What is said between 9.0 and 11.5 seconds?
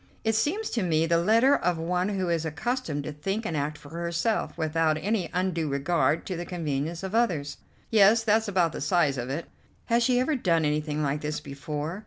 of it." "Has she ever done anything like this